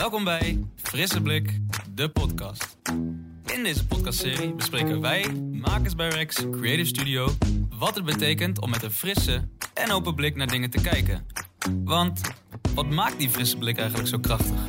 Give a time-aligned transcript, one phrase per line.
[0.00, 1.60] Welkom bij Frisse Blik,
[1.94, 2.78] de podcast.
[3.46, 7.28] In deze podcastserie bespreken wij, makers bij Rex Creative Studio,
[7.78, 11.26] wat het betekent om met een frisse en open blik naar dingen te kijken.
[11.84, 12.20] Want
[12.74, 14.68] wat maakt die frisse blik eigenlijk zo krachtig?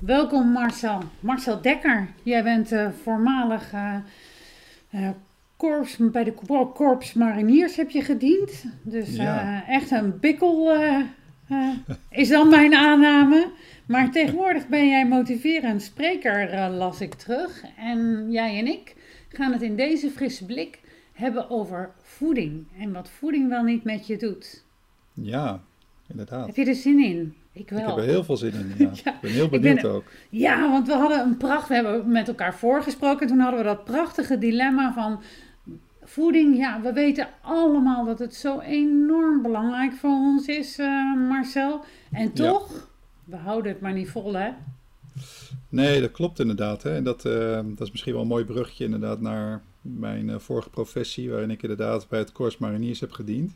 [0.00, 1.02] Welkom Marcel.
[1.20, 2.08] Marcel Dekker.
[2.22, 5.08] Jij bent uh, voormalig uh,
[5.64, 6.32] korps, bij de
[6.74, 8.64] Korps Mariniers heb je gediend.
[8.82, 9.64] Dus ja.
[9.66, 10.72] echt een bikkel
[12.10, 13.50] is dan mijn aanname.
[13.86, 17.62] Maar tegenwoordig ben jij motiverend spreker, las ik terug.
[17.76, 18.94] En jij en ik
[19.28, 20.80] gaan het in deze frisse blik
[21.12, 22.66] hebben over voeding.
[22.78, 24.64] En wat voeding wel niet met je doet.
[25.12, 25.60] Ja,
[26.08, 26.46] inderdaad.
[26.46, 27.34] Heb je er zin in?
[27.52, 27.80] Ik, wel.
[27.80, 28.74] ik heb er heel veel zin in.
[28.78, 28.90] Ja.
[29.04, 30.04] ja ik ben heel benieuwd ben, ook.
[30.30, 31.68] Ja, want we hadden een pracht.
[31.68, 33.20] We hebben met elkaar voorgesproken.
[33.20, 35.22] En toen hadden we dat prachtige dilemma van
[36.04, 36.56] voeding.
[36.56, 41.84] Ja, we weten allemaal dat het zo enorm belangrijk voor ons is, uh, Marcel.
[42.12, 42.80] En toch, ja.
[43.24, 44.50] we houden het maar niet vol, hè?
[45.68, 46.82] Nee, dat klopt inderdaad.
[46.82, 46.94] Hè.
[46.94, 50.70] En dat, uh, dat is misschien wel een mooi brugje inderdaad naar mijn uh, vorige
[50.70, 53.52] professie, waarin ik inderdaad bij het Corps Mariniers heb gediend.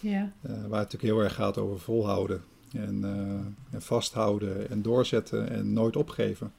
[0.00, 0.32] Ja.
[0.42, 2.42] waar het natuurlijk heel erg gaat over volhouden.
[2.72, 3.04] En,
[3.70, 6.52] en, vasthouden en doorzetten en nooit opgeven.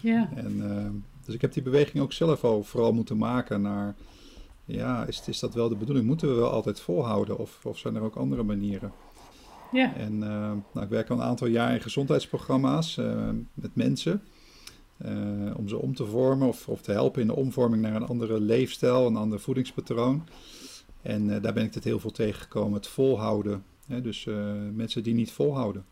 [0.00, 0.28] Ja.
[0.34, 3.94] En, dus ik heb die beweging ook zelf al vooral moeten maken naar,
[4.66, 6.06] ja, is, is dat wel de bedoeling?
[6.06, 8.92] Moeten we wel altijd volhouden of, of zijn er ook andere manieren?
[9.72, 9.94] Ja.
[9.94, 13.00] En uh, nou, ik werk al een aantal jaar in gezondheidsprogramma's
[13.54, 14.22] met mensen.
[15.56, 18.40] om ze om te vormen of, of te helpen in de omvorming naar een andere
[18.40, 20.28] leefstijl, een ander voedingspatroon.
[21.02, 24.36] En daar ben ik het heel veel tegengekomen, het volhouden dus uh,
[24.74, 25.84] mensen die niet volhouden.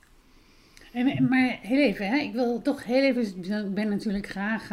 [0.92, 2.16] En, maar heel even, hè?
[2.16, 3.22] ik wil toch heel even,
[3.66, 4.68] ik ben natuurlijk graag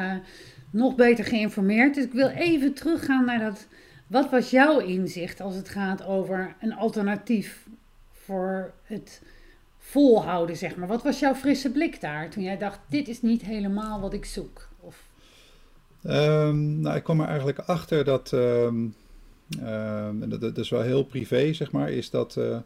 [0.72, 1.96] nog beter geïnformeerd.
[1.96, 3.68] Dus ik wil even teruggaan naar dat,
[4.12, 7.68] wat was jouw inzicht als het gaat over een alternatief
[8.12, 9.22] voor het
[9.78, 10.88] volhouden, zeg maar.
[10.88, 14.26] Wat was jouw frisse blik daar toen jij dacht, dit is niet helemaal wat ik
[14.26, 14.68] zoek?
[14.80, 15.10] Of...
[16.04, 18.96] Um, nou, ik kwam er eigenlijk achter dat, um,
[19.64, 22.36] um, dat, dat, is wel heel privé, zeg maar, is dat...
[22.36, 22.58] Uh,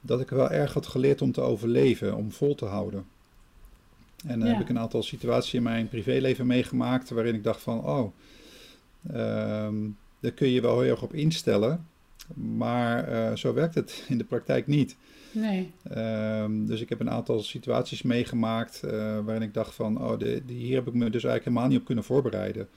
[0.00, 3.06] dat ik wel erg had geleerd om te overleven, om vol te houden.
[4.26, 4.54] En dan ja.
[4.54, 8.12] heb ik een aantal situaties in mijn privéleven meegemaakt waarin ik dacht van, oh,
[9.14, 11.86] um, daar kun je wel heel erg op instellen,
[12.34, 14.96] maar uh, zo werkt het in de praktijk niet.
[15.32, 15.70] Nee.
[15.96, 20.42] Um, dus ik heb een aantal situaties meegemaakt uh, waarin ik dacht van, oh, de,
[20.46, 22.68] de, hier heb ik me dus eigenlijk helemaal niet op kunnen voorbereiden.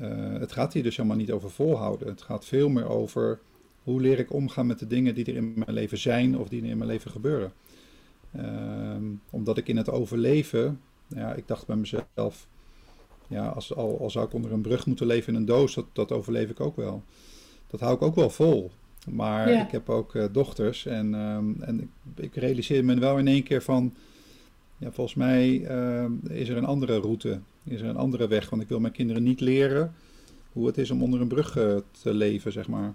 [0.00, 2.08] Uh, het gaat hier dus helemaal niet over volhouden.
[2.08, 3.38] Het gaat veel meer over
[3.82, 6.62] hoe leer ik omgaan met de dingen die er in mijn leven zijn of die
[6.62, 7.52] er in mijn leven gebeuren?
[8.36, 12.46] Um, omdat ik in het overleven, ja, ik dacht bij mezelf,
[13.28, 15.86] ja, als, al, al zou ik onder een brug moeten leven in een doos, dat,
[15.92, 17.02] dat overleef ik ook wel.
[17.66, 18.70] Dat hou ik ook wel vol.
[19.10, 19.64] Maar ja.
[19.64, 23.42] ik heb ook uh, dochters en, um, en ik, ik, realiseer me wel in één
[23.42, 23.94] keer van,
[24.76, 28.50] ja, volgens mij uh, is er een andere route, is er een andere weg.
[28.50, 29.94] Want ik wil mijn kinderen niet leren
[30.52, 32.94] hoe het is om onder een brug uh, te leven, zeg maar.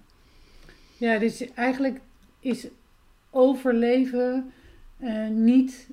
[0.96, 2.00] Ja, dus eigenlijk
[2.40, 2.66] is
[3.30, 4.52] overleven
[5.00, 5.88] uh, niet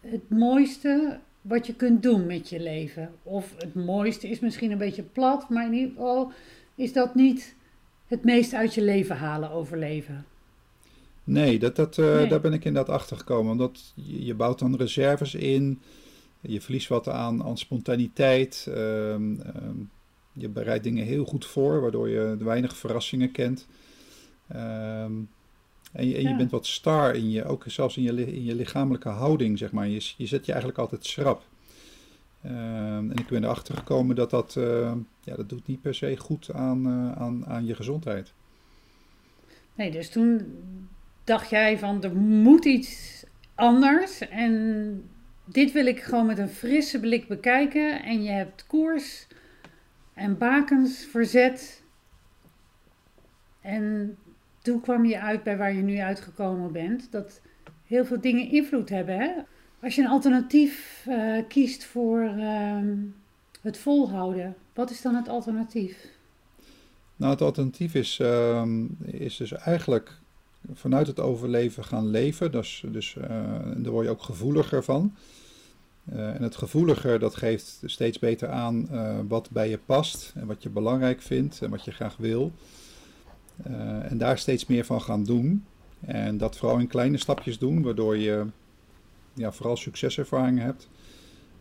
[0.00, 3.10] het mooiste wat je kunt doen met je leven.
[3.22, 6.32] Of het mooiste is misschien een beetje plat, maar in ieder geval
[6.74, 7.54] is dat niet
[8.06, 10.24] het meest uit je leven halen, overleven.
[11.24, 12.26] Nee, dat, dat, uh, nee.
[12.26, 13.52] daar ben ik inderdaad achter gekomen.
[13.52, 15.80] Omdat je, je, bouwt dan reserves in,
[16.40, 18.66] je verliest wat aan, aan spontaniteit.
[18.68, 19.90] Um, um,
[20.32, 23.66] je bereidt dingen heel goed voor, waardoor je weinig verrassingen kent.
[24.56, 25.28] Um,
[25.92, 26.36] en je, en je ja.
[26.36, 29.88] bent wat star in je, ook zelfs in je, in je lichamelijke houding, zeg maar.
[29.88, 31.42] Je, je zet je eigenlijk altijd schrap.
[32.44, 34.92] Um, en ik ben erachter gekomen dat dat, uh,
[35.24, 38.32] ja, dat doet niet per se goed aan, uh, aan, aan je gezondheid.
[39.74, 40.58] Nee, dus toen
[41.24, 43.24] dacht jij van er moet iets
[43.54, 44.28] anders.
[44.28, 45.02] En
[45.44, 48.02] dit wil ik gewoon met een frisse blik bekijken.
[48.02, 49.26] En je hebt koers
[50.14, 51.82] en bakens verzet.
[53.60, 54.16] En
[54.68, 57.08] toen kwam je uit bij waar je nu uitgekomen bent.
[57.10, 57.40] Dat
[57.86, 59.18] heel veel dingen invloed hebben.
[59.18, 59.30] Hè?
[59.82, 62.78] Als je een alternatief uh, kiest voor uh,
[63.60, 66.06] het volhouden, wat is dan het alternatief?
[67.16, 68.66] Nou, het alternatief is, uh,
[69.04, 70.18] is dus eigenlijk
[70.72, 72.52] vanuit het overleven gaan leven.
[72.52, 73.16] Dus, dus
[73.76, 75.14] daar word je ook gevoeliger van.
[76.12, 78.88] Uh, en het gevoeliger, dat geeft steeds beter aan
[79.28, 82.52] wat bij je past en wat je belangrijk vindt en wat je graag wil.
[83.66, 85.64] Uh, en daar steeds meer van gaan doen.
[86.00, 88.46] En dat vooral in kleine stapjes doen, waardoor je
[89.34, 90.88] ja, vooral succeservaringen hebt.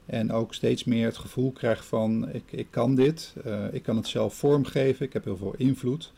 [0.05, 3.95] En ook steeds meer het gevoel krijgt van ik, ik kan dit, uh, ik kan
[3.95, 6.13] het zelf vormgeven, ik heb heel veel invloed.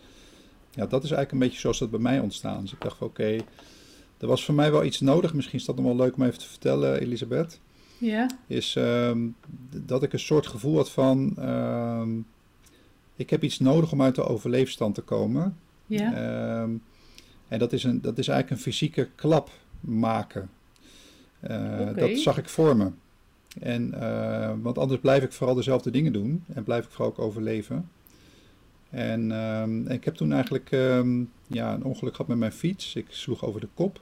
[0.72, 2.62] ja, dat is eigenlijk een beetje zoals dat bij mij ontstaan.
[2.62, 3.38] Dus ik dacht van oké,
[4.18, 5.34] er was voor mij wel iets nodig.
[5.34, 7.60] Misschien is dat nog wel leuk om even te vertellen, Elisabeth.
[7.98, 8.30] Ja.
[8.48, 9.28] Is ehm,
[9.70, 12.10] dat ik een soort gevoel had van, ehm,
[13.16, 15.58] ik heb iets nodig om uit de overleefstand te komen.
[15.90, 16.14] Ja.
[16.14, 16.72] Ehm,
[17.48, 19.50] en dat is, een, dat is eigenlijk een fysieke klap
[19.80, 20.50] maken.
[21.42, 21.94] Oké.
[21.96, 22.92] Dat zag ik voor me.
[23.60, 27.20] En, eh, want anders blijf ik vooral dezelfde dingen doen en blijf ik vooral ook
[27.20, 27.90] overleven.
[28.90, 32.96] En ehm, ik heb toen eigenlijk ehm, ja, een ongeluk gehad met mijn fiets.
[32.96, 34.02] Ik sloeg over de kop.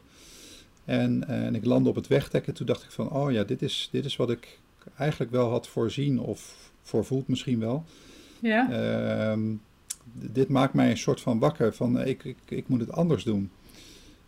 [0.85, 2.47] En, en ik landde op het wegdek.
[2.47, 4.59] En toen dacht ik van, oh ja, dit is, dit is wat ik
[4.97, 6.19] eigenlijk wel had voorzien.
[6.19, 7.83] Of voorvoeld misschien wel.
[8.39, 9.35] ja.
[10.13, 11.73] Dit maakt mij een soort van wakker.
[11.73, 13.51] Van, eh, ik, ik, ik moet het anders doen.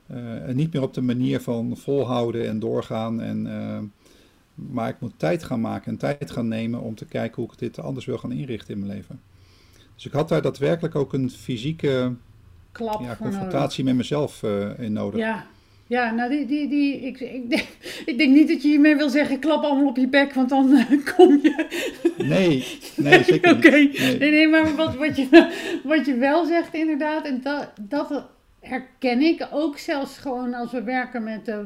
[0.08, 3.22] Eh, en niet meer op de manier van volhouden en doorgaan.
[3.22, 3.84] En, ehm,
[4.54, 7.60] maar ik moet tijd gaan maken en tijd gaan nemen om te kijken hoe ik
[7.60, 9.22] dit anders wil gaan inrichten in mijn leven.
[9.96, 12.14] Dus ik had daar daadwerkelijk ook een fysieke
[12.72, 15.20] Klap ja, confrontatie met mezelf eh, in nodig.
[15.20, 15.46] Ja,
[15.90, 17.68] ja nou die, die, die, ik, ik, denk,
[18.12, 20.74] ik denk niet dat je hiermee wil zeggen, klap allemaal op je bek, want dan
[20.74, 21.66] eh, kom je...
[22.18, 23.72] Nee, nee, zeker.
[23.72, 24.18] Nee.
[24.20, 25.50] nee, nee, maar wat, wat, je,
[25.84, 28.24] wat je wel zegt inderdaad, en dat, dat
[28.60, 31.58] herken ik ook zelfs gewoon als we werken met, eh,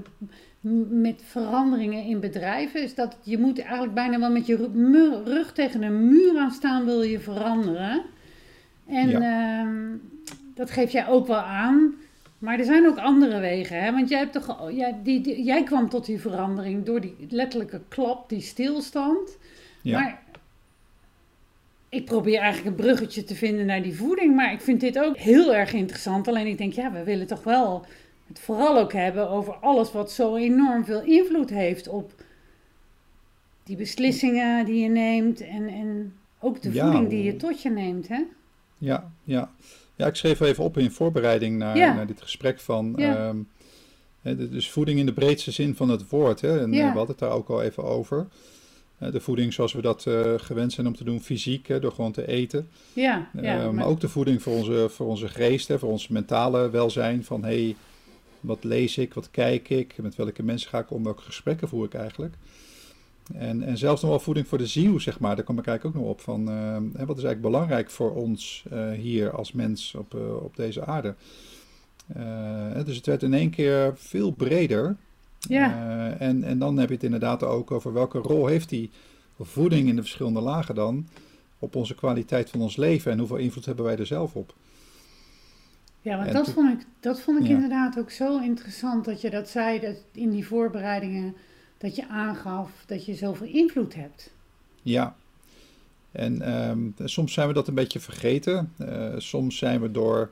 [0.89, 4.69] met veranderingen in bedrijven, is dat je moet eigenlijk bijna wel met je
[5.25, 8.01] rug tegen een muur aan staan, wil je veranderen.
[8.87, 9.97] En ehm,
[10.55, 11.95] dat geef jij ook wel aan.
[12.43, 13.91] Maar er zijn ook andere wegen, hè?
[13.91, 17.81] Want jij, hebt toch, jij, die, die- jij kwam tot die verandering door die letterlijke
[17.87, 19.37] klap, die stilstand.
[19.81, 19.99] Ja.
[19.99, 20.21] Maar
[21.89, 24.35] ik probeer eigenlijk een bruggetje te vinden naar die voeding.
[24.35, 26.27] Maar ik vind dit ook heel erg interessant.
[26.27, 27.85] Alleen ik denk, ja, we willen toch wel
[28.27, 32.13] het vooral ook hebben over alles wat zo enorm veel invloed heeft op
[33.63, 35.41] die beslissingen die je neemt.
[35.41, 38.21] En, en ook de Ja, voeding die je tot je neemt, hè?
[38.77, 39.51] Ja, ja.
[39.95, 41.93] Ja, ik schreef even op in voorbereiding naar, Ja.
[41.93, 42.93] naar dit gesprek van...
[42.97, 43.15] Ja.
[43.15, 43.37] ehm,
[44.51, 46.41] dus voeding in de breedste zin van het woord.
[46.41, 46.59] Hè?
[46.59, 46.79] En Ja.
[46.79, 48.27] eh, we hadden het daar ook al even over.
[48.97, 51.91] Eh, de voeding zoals we dat eh, gewend zijn om te doen, fysiek, hè, door
[51.91, 52.69] gewoon te eten.
[52.93, 53.29] Ja,
[53.71, 57.23] maar- ook de voeding voor onze, voor onze geest, hè, voor ons mentale welzijn.
[57.23, 57.75] Van hé, hey,
[58.39, 61.85] wat lees ik, wat kijk ik, met welke mensen ga ik om, welke gesprekken voer
[61.85, 62.33] ik eigenlijk.
[63.33, 65.35] En, en zelfs nog wel voeding voor de ziel, zeg maar.
[65.35, 68.65] Daar kom ik eigenlijk ook nog op van, eh, wat is eigenlijk belangrijk voor ons
[68.71, 71.15] eh, hier als mens op, eh, op deze aarde.
[72.85, 74.95] Dus het werd in één keer veel breder.
[75.39, 76.15] ja.
[76.19, 78.89] En, en dan heb je het inderdaad ook over welke rol heeft die
[79.39, 81.07] voeding in de verschillende lagen dan
[81.59, 84.53] op onze kwaliteit van ons leven en hoeveel invloed hebben wij er zelf op.
[86.01, 87.53] Ja, want En dat vond ik, dat vond ik Ja.
[87.53, 91.35] inderdaad ook zo interessant dat je dat zei dat in die voorbereidingen.
[91.83, 94.31] Dat je aangaf dat je zoveel invloed hebt.
[94.81, 95.15] Ja.
[96.11, 98.73] En ehm, soms zijn we dat een beetje vergeten.
[98.77, 100.31] Eh, soms zijn we door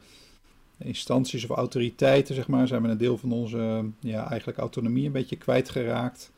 [0.78, 5.12] instanties of autoriteiten, zeg maar, zijn we een deel van onze ja, eigenlijk autonomie een
[5.12, 6.32] beetje kwijtgeraakt.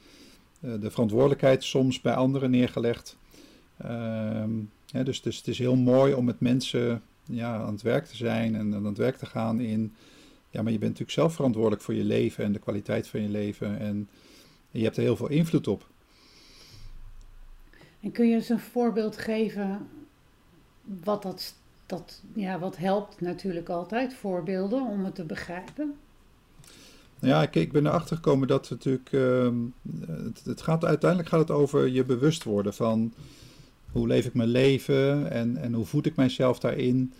[0.59, 3.17] Eh, de verantwoordelijkheid soms bij anderen neergelegd.
[3.77, 4.51] Ehm,
[5.03, 8.55] dus, dus het is heel mooi om met mensen ja, aan het werk te zijn
[8.55, 9.93] en aan het werk te gaan in.
[10.49, 13.29] Ja, maar je bent natuurlijk zelf verantwoordelijk voor je leven en de kwaliteit van je
[13.29, 13.79] leven.
[13.79, 14.09] En
[14.79, 15.87] je hebt er heel veel invloed op.
[17.99, 19.87] En kun je eens een voorbeeld geven
[21.03, 21.55] wat dat,
[21.85, 25.95] dat ja, wat helpt natuurlijk altijd, voorbeelden om het te begrijpen?
[27.19, 29.11] Ja, ik, ik ben erachter gekomen dat het natuurlijk.
[29.11, 29.55] ehm,
[30.23, 33.13] het, het gaat, uiteindelijk gaat het over je bewust worden van
[33.91, 37.13] hoe leef ik mijn leven en, en hoe voed ik mijzelf daarin.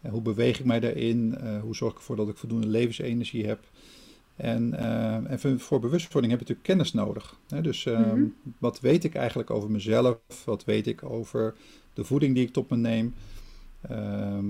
[0.00, 1.36] En hoe beweeg ik mij daarin?
[1.38, 3.64] eh, hoe zorg ik ervoor dat ik voldoende levensenergie heb?
[4.36, 7.36] En, eh, en voor, voor bewustwording heb je natuurlijk kennis nodig.
[7.48, 7.60] Hè?
[7.60, 8.24] Dus ehm, Mhm.
[8.58, 10.16] wat weet ik eigenlijk over mezelf?
[10.44, 11.54] Wat weet ik over
[11.92, 13.14] de voeding die ik tot me neem?
[13.88, 14.44] Ehm,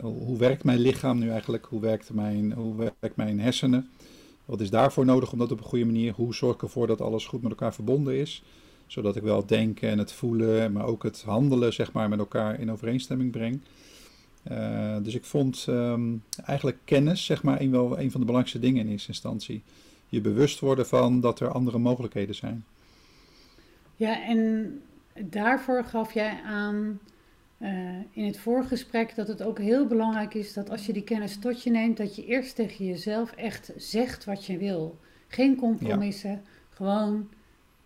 [0.00, 1.66] hoe werkt mijn lichaam nu eigenlijk?
[1.66, 3.88] Hoe werkt mijn, hoe werkt mijn hersenen?
[4.44, 6.12] Wat is daarvoor nodig om dat op een goede manier?
[6.12, 8.42] Hoe zorg ik ervoor dat alles goed met elkaar verbonden is?
[8.86, 12.18] Zodat ik wel het denken en het voelen, maar ook het handelen zeg maar, met
[12.18, 13.60] elkaar in overeenstemming breng.
[14.42, 18.58] Eh, dus ik vond ehm, eigenlijk kennis zeg maar, een, wel een van de belangrijkste
[18.58, 19.62] dingen in eerste instantie.
[20.08, 22.64] Je bewust worden van dat er andere mogelijkheden zijn.
[23.96, 24.72] Ja, en
[25.18, 27.00] daarvoor gaf jij aan
[27.58, 31.38] eh, in het voorgesprek dat het ook heel belangrijk is dat als je die kennis
[31.38, 34.98] tot je neemt, dat je eerst tegen jezelf echt zegt wat je wil.
[35.28, 37.28] Geen compromissen, gewoon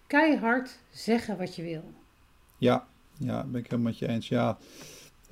[0.06, 1.82] keihard zeggen wat je wil.
[2.58, 2.86] Ja,
[3.18, 4.28] ja, ben ik helemaal met je eens.
[4.28, 4.58] Ja.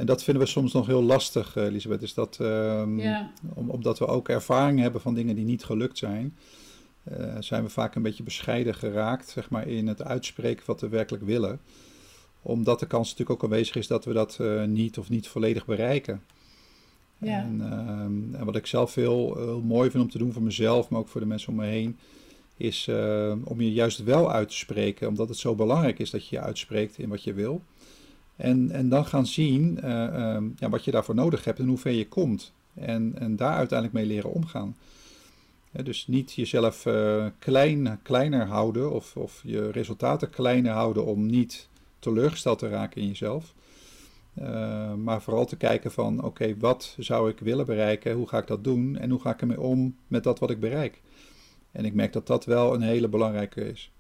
[0.03, 2.03] En dat vinden we soms nog heel lastig, eh, Elisabeth.
[2.03, 5.99] Is dat, ehm, Ja, om, omdat we ook ervaring hebben van dingen die niet gelukt
[5.99, 6.37] zijn,
[7.03, 10.89] eh, zijn we vaak een beetje bescheiden geraakt, zeg maar, in het uitspreken wat we
[10.89, 11.61] werkelijk willen.
[12.43, 15.67] Omdat de kans natuurlijk ook aanwezig is dat we dat eh, niet of niet volledig
[15.67, 16.23] bereiken.
[17.19, 17.43] Ja.
[17.43, 20.89] En, ehm, en wat ik zelf heel, heel mooi vind om te doen voor mezelf,
[20.89, 21.99] maar ook voor de mensen om me heen,
[22.57, 22.89] is
[23.45, 26.43] om je juist wel uit te spreken, omdat het zo belangrijk is dat je je
[26.43, 27.63] uitspreekt in wat je wil.
[28.37, 31.79] En, en dan gaan zien uh, uh, ja, wat je daarvoor nodig hebt en hoe
[31.79, 32.53] ver je komt.
[32.75, 34.77] En, en daar uiteindelijk mee leren omgaan.
[35.71, 41.69] dus niet jezelf uh, klein, kleiner houden of, of je resultaten kleiner houden om niet
[41.99, 43.55] teleurgesteld te raken in jezelf.
[44.39, 48.15] Uh, maar vooral te kijken van oké, wat zou ik willen bereiken?
[48.15, 48.97] Hoe ga ik dat doen?
[48.97, 51.01] En hoe ga ik ermee om met dat wat ik bereik?
[51.73, 53.93] En ik merk dat dat wel een hele belangrijke is.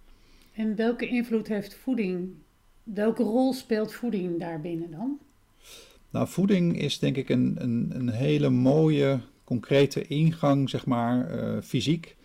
[0.52, 2.34] En welke invloed heeft voeding?
[2.82, 5.18] Welke rol speelt voeding daarbinnen dan?
[6.10, 11.60] Nou, voeding is denk ik een, een, een hele mooie, concrete ingang, zeg maar, uh,
[11.62, 12.16] fysiek.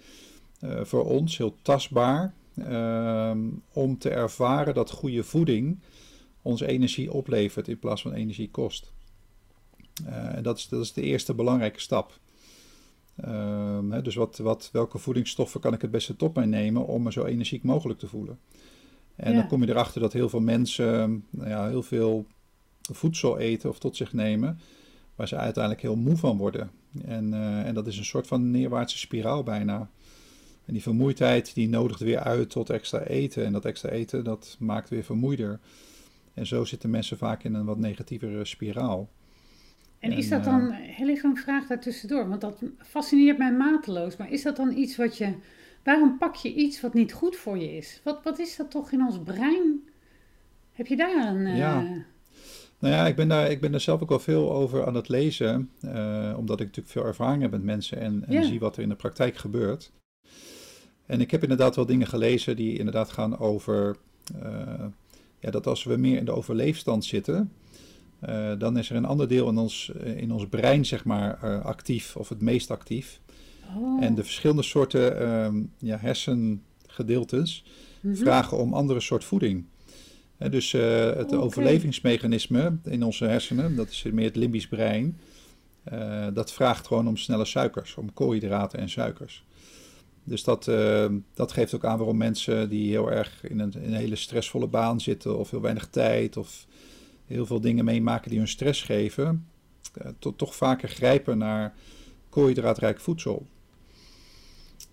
[0.62, 2.34] Uh, voor ons heel tastbaar.
[2.56, 3.32] Uh,
[3.74, 5.80] om te ervaren dat goede voeding
[6.42, 8.94] ons energie oplevert in plaats van energie kost.
[10.08, 12.20] Uh, en dat is, dat is de eerste belangrijke stap.
[13.90, 17.12] Hè, dus wat, wat, welke voedingsstoffen kan ik het beste tot mij nemen om me
[17.12, 18.40] zo energiek mogelijk te voelen?
[19.18, 19.38] En ja.
[19.38, 22.26] dan kom je erachter dat heel veel mensen nou ja, heel veel
[22.94, 24.60] voedsel eten of tot zich nemen,
[25.16, 26.72] waar ze uiteindelijk heel moe van worden.
[27.06, 29.90] En, uh, en dat is een soort van neerwaartse spiraal bijna.
[30.66, 33.46] En die vermoeidheid die nodigt weer uit tot extra eten.
[33.46, 35.60] En dat extra eten dat maakt weer vermoeider.
[36.34, 39.10] En zo zitten mensen vaak in een wat negatievere spiraal.
[40.00, 44.18] En is dat dan, heel even een vraag daartussendoor, want dat fascineert mij mateloos.
[44.18, 45.34] Maar is dat dan iets wat je,
[45.88, 48.02] waarom pak je iets wat niet goed voor je is?
[48.04, 49.90] Wat, wat is dat toch in ons brein?
[50.72, 51.56] Heb je daar een...
[51.56, 51.84] Ja.
[51.84, 51.90] Uh...
[52.80, 55.08] Nou ja, ik ben, daar, ik ben daar zelf ook wel veel over aan het
[55.08, 58.44] lezen, uh, omdat ik natuurlijk veel ervaring heb met mensen en, en ja.
[58.44, 59.92] zie wat er in de praktijk gebeurt.
[61.06, 63.98] En ik heb inderdaad wel dingen gelezen die inderdaad gaan over
[64.44, 64.86] uh,
[65.40, 67.52] ja, dat als we meer in de overleefstand zitten,
[68.30, 72.16] uh, dan is er een ander deel in ons, in ons brein, zeg maar, actief,
[72.16, 73.22] of het meest actief.
[73.76, 74.04] Oh.
[74.04, 77.64] En de verschillende soorten uh, ja, hersengedeeltes
[78.02, 78.20] mm -hmm.
[78.20, 79.66] vragen om andere soort voeding.
[80.38, 81.40] Dus het okay.
[81.40, 85.20] overlevingsmechanisme in onze hersenen, dat is meer het limbisch brein,
[86.34, 89.46] dat vraagt gewoon om snelle suikers, om koolhydraten en suikers.
[90.28, 93.94] Dus dat, uh, dat geeft ook aan waarom mensen die heel erg in een, in
[93.94, 96.66] een, hele stressvolle baan zitten, of heel weinig tijd, of
[97.26, 99.48] heel veel dingen meemaken die hun stress geven,
[100.20, 101.74] tot, toch vaker grijpen naar
[102.30, 103.46] koolhydraatrijk voedsel.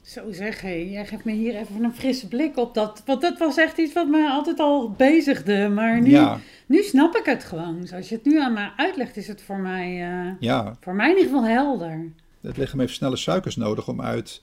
[0.05, 3.03] Zo zeg, hé, jij geeft me hier even een frisse blik op dat.
[3.07, 5.69] Want dat was echt iets wat me altijd al bezigde.
[5.69, 6.41] Maar nu, ja.
[6.67, 7.87] nu snap ik het gewoon.
[7.87, 10.77] Zoals je het nu aan mij uitlegt, is het voor mij, uh, ja.
[10.81, 12.13] voor mij in ieder geval helder.
[12.41, 14.43] Het lichaam heeft snelle suikers nodig om uit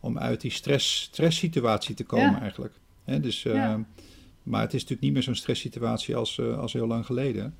[0.00, 2.40] om uit die stress, stresssituatie te komen ja.
[2.40, 2.74] eigenlijk.
[3.04, 3.84] He, dus, uh, ja.
[4.42, 7.54] Maar het is natuurlijk niet meer zo'n stresssituatie als, uh, als heel lang geleden.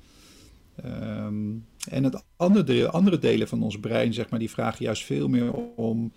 [0.85, 5.27] Um, en het andere, andere delen van ons brein, zeg maar, die vragen juist veel
[5.27, 6.11] meer om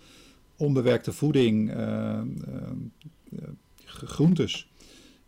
[0.57, 2.21] onbewerkte voeding, uh,
[3.85, 4.69] groentes.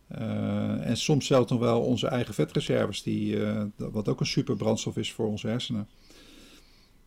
[0.07, 3.38] en soms zelfs nog wel onze eigen vetreserves, die,
[3.75, 5.88] wat ook een super brandstof is voor onze hersenen.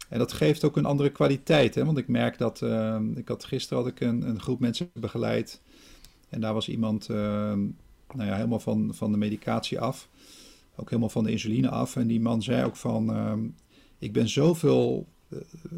[0.08, 1.74] En dat geeft ook een andere kwaliteit.
[1.74, 1.84] Hè?
[1.84, 2.62] Want ik merk dat.
[3.14, 5.60] Ik had, gisteren had ik een, een, groep mensen begeleid.
[6.28, 10.08] En daar was iemand nou ja, helemaal van, van de medicatie af.
[10.76, 11.96] Ook helemaal van de insuline af.
[11.96, 13.54] En die man zei ook van.
[14.00, 15.06] Ik ben zoveel,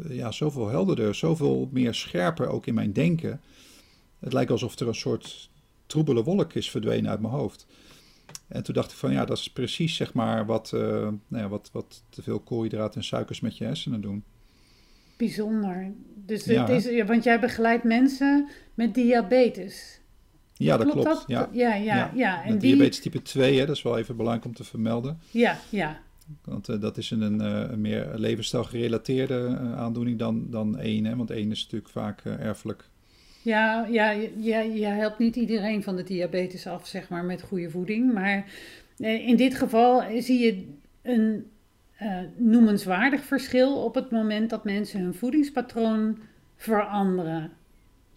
[0.07, 3.41] ja, zoveel helderder, zoveel meer scherper ook in mijn denken.
[4.19, 5.49] Het lijkt alsof er een soort
[5.85, 7.67] troebele wolk is verdwenen uit mijn hoofd.
[8.47, 10.81] En toen dacht ik van ja, dat is precies zeg maar wat, uh,
[11.27, 14.23] nou ja, wat, wat te veel koolhydraten en suikers met je hersenen doen.
[15.17, 15.91] Bijzonder.
[16.15, 20.01] Dus ja, het is, want jij begeleidt mensen met diabetes.
[20.53, 21.07] Ja, dat klopt.
[21.07, 21.23] klopt.
[21.27, 21.49] Ja.
[21.51, 22.11] Ja, ja, ja.
[22.15, 22.43] ja.
[22.43, 22.75] En die...
[22.75, 25.19] Diabetes type 2, hè, dat is wel even belangrijk om te vermelden.
[25.31, 26.01] Ja, ja.
[26.43, 27.39] Want uh, dat is een, een,
[27.71, 31.05] een meer levensstijl gerelateerde uh, aandoening dan, dan één.
[31.05, 32.89] Hè, want één is natuurlijk vaak erfelijk.
[33.41, 37.69] Ja, ja, ja, je helpt niet iedereen van de diabetes af, zeg maar, met goede
[37.69, 38.13] voeding.
[38.13, 38.51] Maar
[38.97, 40.67] in dit geval zie je
[41.01, 41.45] een
[42.01, 46.17] uh, noemenswaardig verschil op het moment dat mensen hun voedingspatroon
[46.55, 47.51] veranderen.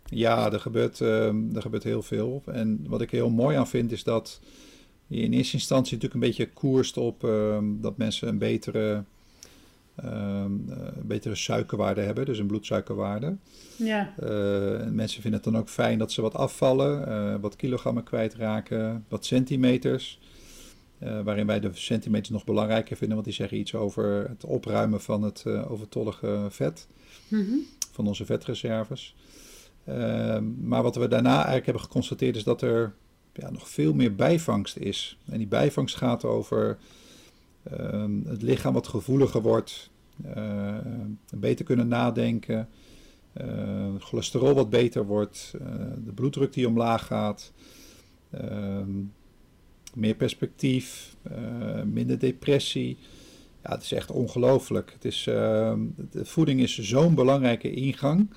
[0.05, 2.43] Ja, er gebeurt, uh, er gebeurt heel veel.
[2.47, 4.41] En wat ik heel mooi aan vind is dat
[5.07, 9.05] je in eerste instantie natuurlijk een beetje koerst op uh, dat mensen een betere
[9.97, 10.71] een
[11.03, 13.37] betere suikerwaarde hebben, dus een bloedsuikerwaarde.
[13.77, 14.15] Ja.
[14.23, 19.05] Uh, mensen vinden het dan ook fijn dat ze wat afvallen, uh, wat kilogrammen kwijtraken,
[19.09, 20.21] wat centimeters.
[21.25, 25.23] Waarin wij de centimeters nog belangrijker vinden, want die zeggen iets over het opruimen van
[25.23, 26.87] het overtollige vet,
[27.29, 27.61] mm -hmm.
[27.93, 29.15] van onze vetreserves.
[30.63, 32.95] maar wat we daarna eigenlijk hebben geconstateerd is dat er
[33.37, 35.19] ja, nog veel meer bijvangst is.
[35.25, 36.79] En die bijvangst gaat over
[37.71, 39.91] Ehm, het lichaam wat gevoeliger wordt.
[40.37, 40.75] Uh,
[41.35, 42.69] beter kunnen nadenken,
[43.99, 45.55] cholesterol wat beter wordt,
[46.05, 47.53] de bloeddruk die omlaag gaat,
[48.31, 48.91] ehm,
[49.95, 51.17] meer perspectief,
[51.85, 52.99] minder depressie.
[53.63, 54.93] Ja, het is echt ongelooflijk.
[54.93, 58.31] Het is, ehm, de voeding is zo'n belangrijke ingang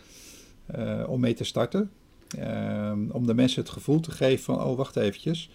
[1.08, 1.92] om mee te starten.
[2.38, 5.50] Ehm, om de mensen het gevoel te geven van, oh wacht eventjes,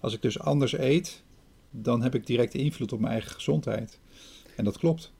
[0.00, 1.22] als ik dus anders eet,
[1.70, 3.98] dan heb ik direct invloed op mijn eigen gezondheid.
[4.56, 5.12] En dat klopt.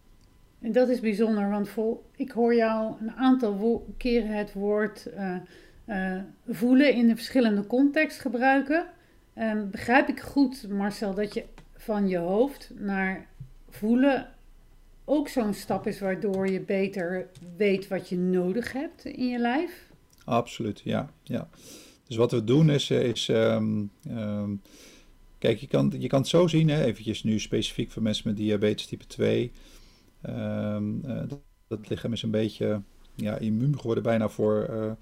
[0.60, 5.36] En dat is bijzonder, want vol, ik hoor jou een aantal keren het woord uh,
[5.86, 8.86] uh, voelen in de verschillende context gebruiken.
[9.38, 11.44] Um, begrijp ik goed, Marcel, dat je
[11.76, 13.28] van je hoofd naar
[13.68, 14.28] voelen
[15.04, 19.85] ook zo'n stap is waardoor je beter weet wat je nodig hebt in je lijf?
[20.26, 21.10] Absoluut, ja.
[21.22, 21.48] ja.
[22.06, 24.62] Dus wat we doen is, eh, is um, um,
[25.38, 28.36] kijk, je kan, je kan het zo zien, hè, eventjes nu specifiek voor mensen met
[28.36, 29.52] diabetes type 2.
[30.28, 32.82] Um, uh, dat, dat, lichaam is een beetje
[33.14, 34.92] ja, immuun geworden bijna voor, uh,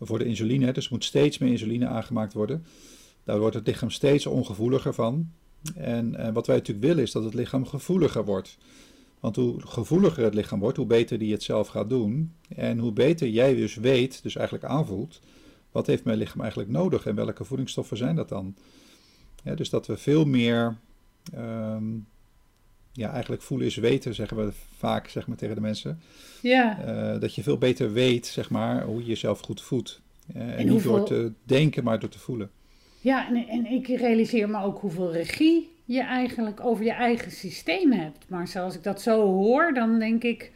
[0.00, 0.72] voor de insuline.
[0.72, 2.64] Dus er moet steeds meer insuline aangemaakt worden.
[3.24, 5.30] Daar wordt het lichaam steeds ongevoeliger van.
[5.74, 8.58] En uh, wat wij natuurlijk willen is dat het lichaam gevoeliger wordt.
[9.20, 12.32] Want hoe gevoeliger het lichaam wordt, hoe beter die het zelf gaat doen.
[12.56, 15.20] En hoe beter jij dus weet, dus eigenlijk aanvoelt,
[15.70, 18.54] wat heeft mijn lichaam eigenlijk nodig en welke voedingsstoffen zijn dat dan?
[19.44, 20.76] Ja, dus dat we veel meer,
[21.34, 22.06] um,
[22.92, 26.00] ja, eigenlijk voelen is weten, zeggen we vaak zeg maar, tegen de mensen.
[26.42, 26.78] Ja.
[27.14, 30.00] Uh, dat je veel beter weet, zeg maar, hoe je jezelf goed voedt.
[30.36, 32.50] Uh, en, en niet door te denken, maar door te voelen.
[33.00, 37.92] Ja, en, en ik realiseer me ook hoeveel regie je eigenlijk over je eigen systeem
[37.92, 38.28] hebt.
[38.28, 40.52] Maar zoals ik dat zo hoor, dan denk ik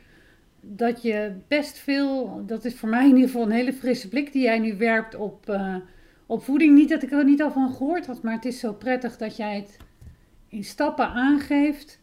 [0.61, 4.33] dat je best veel, dat is voor mij in ieder geval een hele frisse blik
[4.33, 5.76] die jij nu werpt op, uh,
[6.26, 6.75] op voeding.
[6.75, 9.37] Niet dat ik er niet al van gehoord had, maar het is zo prettig dat
[9.37, 9.76] jij het
[10.49, 12.00] in stappen aangeeft.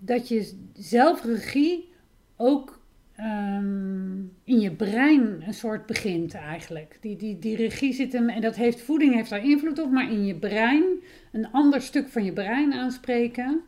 [0.00, 1.92] Dat je zelf regie
[2.36, 2.77] ook
[3.20, 6.98] um, in je brein een soort begint eigenlijk.
[7.00, 10.12] Die, die, die regie zit hem, en dat heeft voeding heeft daar invloed op, maar
[10.12, 10.84] in je brein,
[11.32, 13.62] een ander stuk van je brein aanspreken.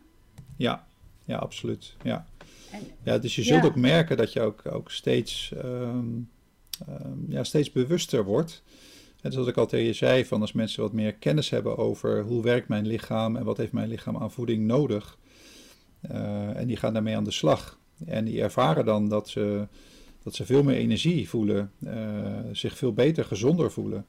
[0.56, 0.86] Ja,
[1.24, 1.96] ja, absoluut.
[2.02, 2.26] Ja.
[2.72, 6.28] En, ja, dus je zult ook merken dat je ook, ook steeds, um,
[6.88, 8.62] um, ja, steeds bewuster wordt.
[9.20, 12.22] En zoals ik al tegen je zei, van als mensen wat meer kennis hebben over
[12.22, 15.18] hoe werkt mijn lichaam en wat heeft mijn lichaam aan voeding nodig.
[16.10, 17.79] Uh, en die gaan daarmee aan de slag.
[18.06, 19.66] En die ervaren dan dat ze,
[20.22, 21.92] dat ze veel meer energie voelen, uh,
[22.52, 24.06] zich veel beter, gezonder voelen.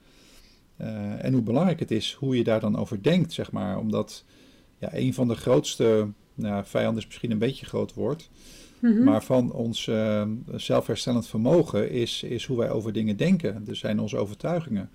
[0.82, 3.78] Uh, en hoe belangrijk het is hoe je daar dan over denkt, zeg maar.
[3.78, 4.26] Omdat
[4.78, 8.30] ja, een van de grootste nou, vijanden is misschien een beetje groot woord.
[8.80, 9.04] Mm-hmm.
[9.04, 10.24] Maar van ons uh,
[10.56, 13.64] zelfherstellend vermogen is, is hoe wij over dingen denken.
[13.64, 14.90] Dus zijn onze overtuigingen.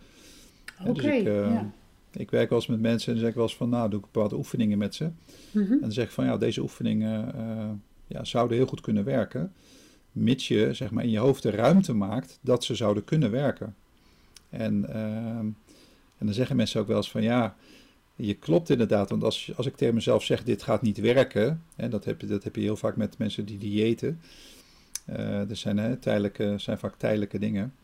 [0.80, 1.72] Oké, dus ik, ja.
[2.12, 3.98] ik werk wel eens met mensen en dan zeg ik wel eens van, nou, doe
[3.98, 5.10] ik bepaalde oefeningen met ze.
[5.50, 5.72] Mm-hmm.
[5.72, 7.34] En dan zeg ik van, ja, deze oefeningen
[8.06, 9.52] ja, zouden heel goed kunnen werken,
[10.12, 13.74] mits je zeg maar, in je hoofd de ruimte maakt dat ze zouden kunnen werken.
[14.50, 15.46] En, ehm,
[16.18, 17.56] en dan zeggen mensen ook wel eens van ja,
[18.16, 21.88] je klopt inderdaad, want als, als ik tegen mezelf zeg dit gaat niet werken, hè,
[21.88, 24.20] dat, heb je, dat heb je heel vaak met mensen die diëten,
[25.10, 27.74] uh, er zijn, hè, tijdelijke, zijn vaak tijdelijke dingen,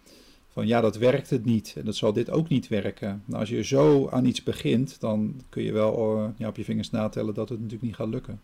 [0.49, 3.23] van ja, dat werkt het niet en dat zal dit ook niet werken.
[3.25, 6.65] Nou, als je zo aan iets begint, dan kun je wel uh, ja, op je
[6.65, 8.41] vingers natellen dat het natuurlijk niet gaat lukken.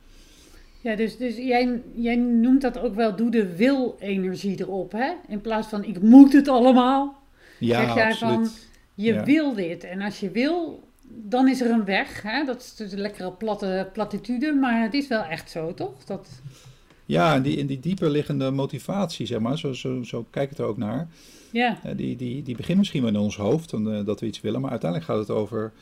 [0.81, 5.12] Ja, dus, dus jij, jij noemt dat ook wel, doe de wil-energie erop, hè?
[5.29, 7.23] In plaats van, ik moet het allemaal.
[7.59, 8.35] Ja, zeg jij absoluut.
[8.35, 8.49] van,
[8.95, 9.85] je wil dit.
[9.85, 12.45] En als je wil, dan is er een weg, hè?
[12.45, 16.05] Dat is dus een lekkere platte platitude, maar het is wel echt zo, toch?
[16.05, 16.29] Dat...
[17.05, 20.59] Ja, en die, in die dieper liggende motivatie, zeg maar, zo, zo, zo kijk ik
[20.59, 21.09] er ook naar.
[21.51, 21.79] Ja.
[21.87, 23.71] Uh, die, die, die begint misschien wel in ons hoofd,
[24.05, 25.73] dat we iets willen, maar uiteindelijk gaat het over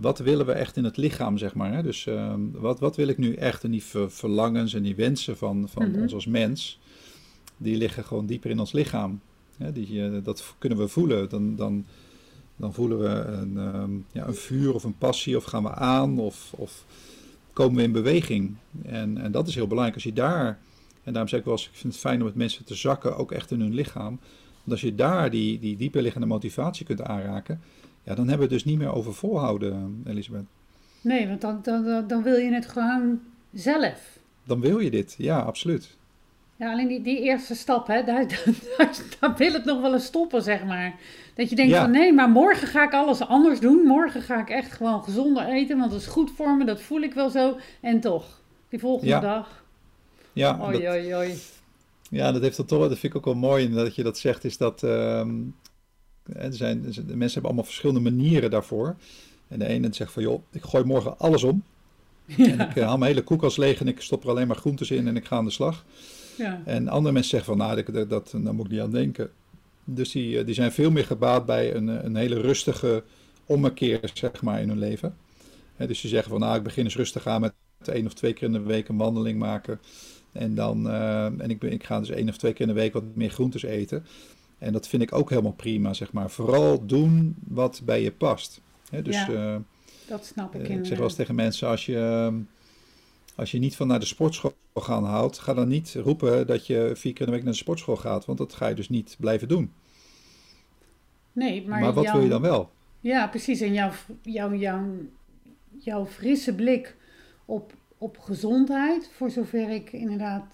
[0.00, 1.72] wat willen we echt in het lichaam, zeg maar.
[1.72, 1.82] Hè?
[1.82, 3.64] Dus uh, wat, wat wil ik nu echt?
[3.64, 6.02] En die verlangens en die wensen van, van mm-hmm.
[6.02, 6.80] ons als mens,
[7.56, 9.20] die liggen gewoon dieper in ons lichaam.
[9.56, 11.28] Ja, die, uh, dat kunnen we voelen.
[11.28, 11.84] Dan, dan,
[12.56, 16.18] dan voelen we een, um, ja, een vuur of een passie, of gaan we aan,
[16.18, 16.84] of, of
[17.52, 18.54] komen we in beweging.
[18.84, 19.96] En, en dat is heel belangrijk.
[19.96, 20.58] Als je daar,
[21.04, 23.16] en daarom zeg ik wel eens, ik vind het fijn om met mensen te zakken,
[23.16, 24.18] ook echt in hun lichaam.
[24.54, 27.60] Want als je daar die, die dieper liggende motivatie kunt aanraken,
[28.08, 30.44] ja, dan hebben we het dus niet meer over volhouden, Elisabeth.
[31.00, 33.20] Nee, want dan, dan, dan wil je het gewoon
[33.52, 34.18] zelf.
[34.44, 35.96] Dan wil je dit, ja, absoluut.
[36.56, 38.26] Ja, alleen die, die eerste stap, hè, daar,
[38.76, 40.94] daar, daar, wil het nog wel eens stoppen, zeg maar.
[41.34, 43.86] Dat je denkt van nee, maar morgen ga ik alles anders doen.
[43.86, 47.00] Morgen ga ik echt gewoon gezonder eten, want dat is goed voor me, dat voel
[47.00, 47.56] ik wel zo.
[47.80, 49.20] En toch, die volgende ja.
[49.20, 49.64] dag.
[50.32, 51.34] Ja, oei, dat, oei, oei.
[52.10, 54.44] Ja, dat heeft dat toch, dat vind ik ook wel mooi dat je dat zegt,
[54.44, 55.54] is dat um,
[56.32, 58.96] er zijn, de mensen hebben allemaal verschillende manieren daarvoor.
[59.48, 61.62] En de ene zegt van, joh, ik gooi morgen alles om.
[62.24, 62.46] Ja.
[62.46, 64.90] En ik uh, haal mijn hele koelkast leeg en ik stop er alleen maar groentes
[64.90, 65.84] in en ik ga aan de slag.
[66.36, 66.62] Ja.
[66.64, 69.30] En andere mensen zeggen van, nou, dat, dat, daar moet ik niet aan denken.
[69.84, 73.04] Dus die, die zijn veel meer gebaat bij een, een hele rustige
[73.46, 75.16] ommekeer, zeg maar, in hun leven.
[75.76, 77.52] dus die zeggen van, nou, ik begin eens rustig aan met
[77.84, 79.80] één of twee keer in de week een wandeling maken.
[80.32, 80.90] En, dan,
[81.40, 83.30] en ik, ben, ik ga dus één of twee keer in de week wat meer
[83.30, 84.04] groentes eten.
[84.58, 86.30] En dat vind ik ook helemaal prima, zeg maar.
[86.30, 88.60] Vooral doen wat bij je past.
[89.02, 89.62] dus, ja,
[90.08, 90.68] dat snap ik.
[90.68, 92.32] ik zeg wel eens tegen mensen, als je,
[93.34, 96.92] als je niet van naar de sportschool gaan houdt, ga dan niet roepen dat je
[96.94, 98.24] vier keer in de week naar de sportschool gaat.
[98.24, 99.72] Want dat ga je dus niet blijven doen.
[101.32, 102.70] Nee, maar, maar wat wil je dan wel?
[103.00, 103.60] Ja, precies.
[103.60, 103.92] En jouw,
[104.22, 104.86] jouw, jouw,
[105.78, 106.96] jouw frisse blik
[107.44, 110.44] op, op gezondheid, voor zover ik inderdaad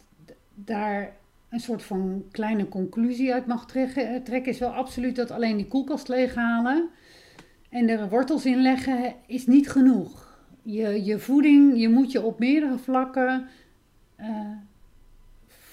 [0.55, 1.17] daar
[1.55, 5.67] een soort van kleine conclusie uit mag trekken, trekken, is wel absoluut dat alleen die
[5.67, 6.91] koelkast leeghalen
[7.69, 10.39] en er wortels in leggen is niet genoeg.
[10.63, 13.49] Je, je voeding, je moet je op meerdere vlakken
[14.21, 14.27] uh,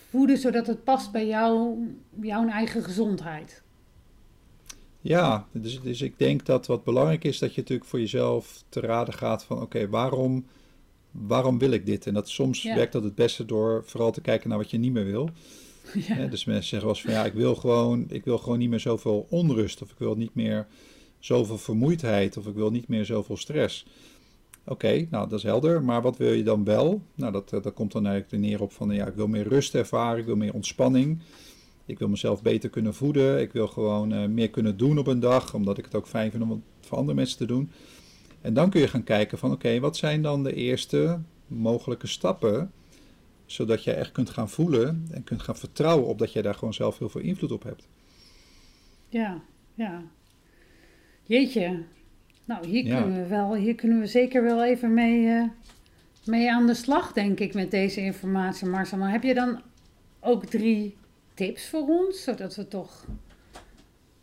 [0.09, 1.77] voeden zodat het past bij jou,
[2.21, 3.63] jouw eigen gezondheid.
[5.01, 8.79] Ja, dus, dus ik denk dat wat belangrijk is, dat je natuurlijk voor jezelf te
[8.79, 10.45] raden gaat van oké, waarom,
[11.11, 12.07] waarom wil ik dit?
[12.07, 14.93] En dat soms werkt dat het beste door vooral te kijken naar wat je niet
[14.93, 15.29] meer wil.
[16.07, 16.25] Ja.
[16.25, 18.79] dus mensen zeggen wel eens van ja, ik wil, gewoon, ik wil gewoon niet meer
[18.79, 20.67] zoveel onrust of ik wil niet meer
[21.19, 23.85] zoveel vermoeidheid of ik wil niet meer zoveel stress.
[24.65, 27.01] Oké, nou dat is helder, maar wat wil je dan wel?
[27.15, 30.19] Nou, dat, dat komt dan eigenlijk neer op van ja, ik wil meer rust ervaren,
[30.19, 31.21] ik wil meer ontspanning.
[31.85, 33.41] Ik wil mezelf beter kunnen voeden.
[33.41, 36.31] Ik wil gewoon uh, meer kunnen doen op een dag, omdat ik het ook fijn
[36.31, 37.71] vind om het voor andere mensen te doen.
[38.41, 42.71] En dan kun je gaan kijken van oké, wat zijn dan de eerste mogelijke stappen,
[43.53, 46.73] zodat je echt kunt gaan voelen en kunt gaan vertrouwen op dat je daar gewoon
[46.73, 47.87] zelf heel veel invloed op hebt.
[49.09, 49.41] Ja,
[49.73, 50.03] ja.
[51.23, 51.83] Jeetje.
[52.45, 55.43] Nou, hier, kunnen we wel, hier kunnen we zeker wel even mee, uh,
[56.25, 58.97] mee aan de slag, denk ik, met deze informatie, Marcel.
[58.97, 59.61] Maar heb je dan
[60.19, 60.95] ook drie
[61.33, 63.05] tips voor ons, zodat we toch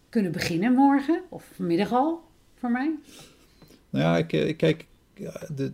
[0.09, 2.23] kunnen beginnen morgen of vanmiddag al
[2.55, 2.95] voor mij?
[3.91, 4.87] Nou ja, ik, ik kijk,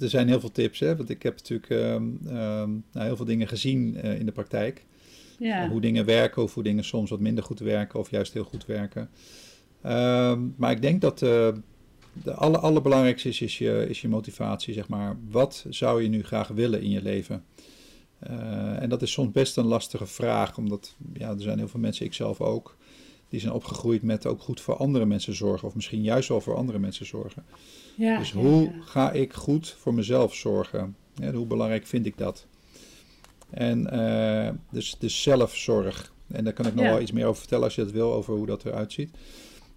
[0.00, 3.48] er zijn heel veel tips, hè, want ik heb natuurlijk um, nou, heel veel dingen
[3.48, 4.84] gezien uh, in de praktijk.
[5.38, 5.68] Ja.
[5.68, 8.66] hoe dingen werken, of hoe dingen soms wat minder goed werken of juist heel goed
[8.66, 9.10] werken.
[9.86, 11.48] Um, maar ik denk dat uh,
[12.22, 15.16] de aller, allerbelangrijkste is, is, je, is je motivatie, zeg maar.
[15.30, 17.44] Wat zou je nu graag willen in je leven?
[18.30, 21.80] Uh, en dat is soms best een lastige vraag, omdat ja, er zijn heel veel
[21.80, 22.76] mensen, ik zelf ook,
[23.34, 26.56] die zijn opgegroeid met ook goed voor andere mensen zorgen, of misschien juist wel voor
[26.56, 27.44] andere mensen zorgen.
[27.96, 30.96] Ja, dus hoe ga ik goed voor mezelf zorgen?
[31.14, 32.46] Ja, hoe belangrijk vind ik dat?
[33.50, 36.12] En uh, dus de zelfzorg.
[36.26, 38.34] En daar kan ik nog wel iets meer over vertellen als je dat wil, over
[38.34, 39.10] hoe dat eruit ziet.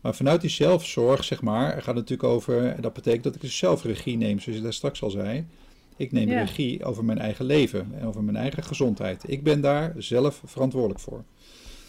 [0.01, 3.57] Maar vanuit die zelfzorg, zeg maar, gaat het natuurlijk over, dat betekent dat ik dus
[3.57, 5.45] zelf regie neem, zoals je daar straks al zei.
[5.95, 9.23] Ik neem regie over mijn eigen leven en over mijn eigen gezondheid.
[9.27, 11.23] Ik ben daar zelf verantwoordelijk voor.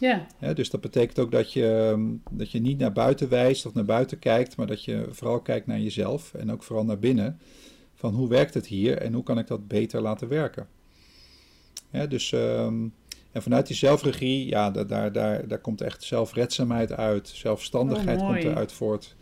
[0.01, 0.27] Ja.
[0.41, 0.53] ja.
[0.53, 3.85] dus dat betekent ook dat je, ehm, dat je niet naar buiten wijst of naar
[3.85, 7.41] buiten kijkt, maar dat je vooral kijkt naar jezelf en ook vooral naar binnen.
[7.95, 10.69] Van hoe werkt het hier en hoe kan ik dat beter laten werken?
[11.91, 12.95] Ja, dus, um,
[13.33, 18.27] en vanuit die zelfregie, ja, daar, daar, daar, daar komt echt zelfredzaamheid uit, zelfstandigheid oh,
[18.27, 19.17] komt eruit voort.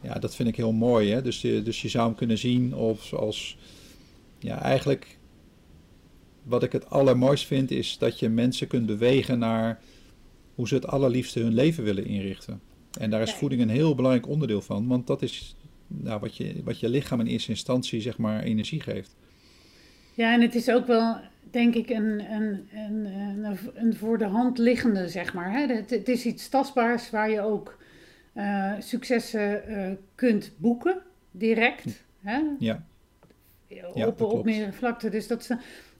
[0.00, 1.10] Ja, dat vind ik heel mooi.
[1.10, 1.22] Hè?
[1.22, 3.58] Dus, je, dus je zou hem kunnen zien of als
[4.38, 5.18] ja, eigenlijk
[6.42, 9.80] wat ik het allermooist vind is dat je mensen kunt bewegen naar
[10.54, 12.60] hoe ze het allerliefste hun leven willen inrichten.
[12.98, 16.62] En daar is voeding een heel belangrijk onderdeel van, want dat is nou, wat, je,
[16.64, 19.16] wat je lichaam in eerste instantie zeg maar energie geeft.
[20.14, 21.16] Ja, en het is ook wel,
[21.50, 25.52] denk ik, een, een, een, een, een voor de hand liggende, zeg maar.
[25.52, 25.66] Hè?
[25.74, 27.78] Het, het is iets tastbaars waar je ook
[28.34, 30.98] uh, successen uh, kunt boeken,
[31.30, 32.04] direct.
[32.20, 32.40] Hè?
[32.58, 32.84] Ja
[33.94, 35.10] ja, op, op meerdere vlakten.
[35.10, 35.50] Dus dat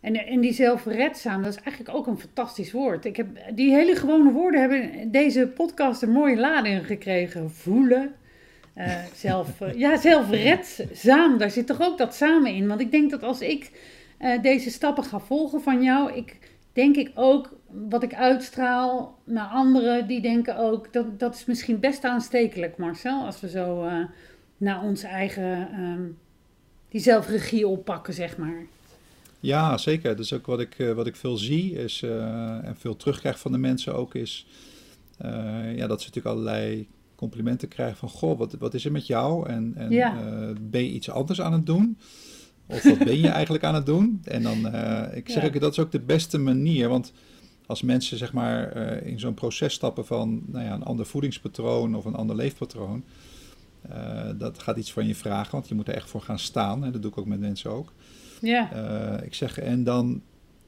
[0.05, 3.05] en, en die zelfredzaam, dat is eigenlijk ook een fantastisch woord.
[3.05, 7.51] Ik heb, die hele gewone woorden hebben deze podcast een mooie lading gekregen.
[7.51, 8.15] Voelen,
[8.77, 12.67] uh, zelf, uh, ja, zelfredzaam, daar zit toch ook dat samen in.
[12.67, 13.71] Want ik denk dat als ik
[14.21, 16.39] uh, deze stappen ga volgen van jou, ik,
[16.73, 17.57] denk ik ook
[17.89, 23.25] wat ik uitstraal naar anderen, die denken ook, dat, dat is misschien best aanstekelijk Marcel,
[23.25, 23.89] als we zo
[24.57, 25.69] naar ons eigen...
[25.79, 26.19] Um,
[26.89, 28.67] die zelfregie oppakken, zeg maar.
[29.45, 30.17] Ja, zeker.
[30.17, 33.39] Dat is ook wat ik, eh, wat ik veel zie is, uh, en veel terugkrijg
[33.39, 34.47] van de mensen ook, is
[35.25, 39.07] uh, ja, dat ze natuurlijk allerlei complimenten krijgen van, goh, wat, wat is er met
[39.07, 39.49] jou?
[39.49, 40.17] En, en ja.
[40.61, 41.99] ben je iets anders aan het doen?
[42.67, 44.21] Of wat ben je eigenlijk aan het doen?
[44.25, 44.75] En dan,
[45.15, 47.13] ik zeg ook, dat is ook de beste manier, want
[47.67, 52.05] als mensen zeg maar in zo'n proces stappen van nou ja, een ander voedingspatroon of
[52.05, 53.05] een ander leefpatroon,
[54.37, 56.85] dat gaat iets van je vragen, want je moet er echt voor gaan staan.
[56.85, 57.93] En dat doe ik ook met mensen ook.
[58.45, 58.71] Ja.
[58.75, 60.23] Uh, ik zeg, en dan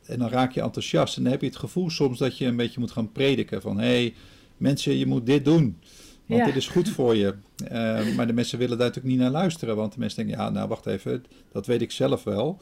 [0.07, 2.57] en dan raak je enthousiast en dan heb je het gevoel soms dat je een
[2.57, 4.15] beetje moet gaan prediken van hé, hey,
[4.57, 5.79] mensen, je moet dit doen.
[6.27, 7.35] Want dit is goed voor je.
[7.73, 9.77] Uh, maar de mensen willen daar natuurlijk niet naar luisteren.
[9.77, 12.59] Want de mensen denken, ja, nou wacht even, dat weet ik zelf wel.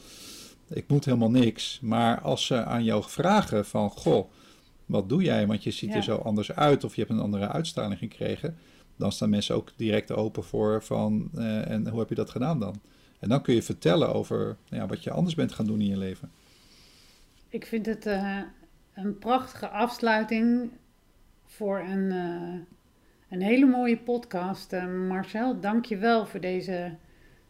[0.68, 1.78] Ik moet helemaal niks.
[1.82, 4.30] Maar als ze aan jou vragen van, goh,
[4.86, 5.46] wat doe jij?
[5.46, 8.56] Want je ziet er zo anders uit of je hebt een andere uitstraling gekregen.
[8.96, 12.60] Dan staan mensen ook direct open voor van, uh, en hoe heb je dat gedaan
[12.60, 12.80] dan?
[13.24, 14.36] En dan kun je vertellen over
[14.68, 16.30] nou ja, wat je anders bent gaan doen in je leven.
[17.48, 18.40] Ik vind het uh,
[18.94, 20.70] een prachtige afsluiting
[21.46, 22.60] voor een, uh,
[23.28, 24.72] een hele mooie podcast.
[24.72, 26.94] Uh, Marcel, dank je wel voor deze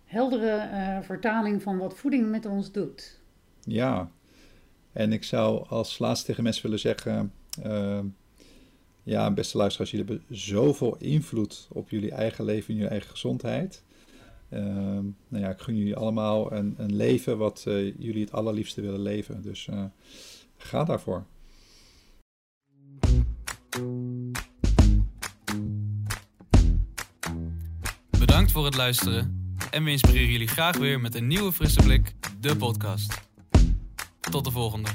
[0.05, 0.69] heldere
[1.03, 3.21] vertaling van wat voeding met ons doet.
[3.61, 4.11] Ja,
[4.93, 7.33] en ik zou als laatste tegen mensen willen zeggen...
[9.03, 13.83] ja, beste luisteraars, jullie hebben zoveel invloed op jullie eigen leven en jullie eigen gezondheid...
[14.55, 18.81] Ehm, nou ja, ik gun jullie allemaal een, een leven wat uh, jullie het allerliefste
[18.81, 19.43] willen leven.
[19.43, 19.85] Dus uh,
[20.57, 21.25] ga daarvoor.
[28.19, 29.55] Bedankt voor het luisteren.
[29.71, 33.29] En we inspireren jullie graag weer met een nieuwe frisse blik, de podcast.
[34.21, 34.88] Tot de volgende.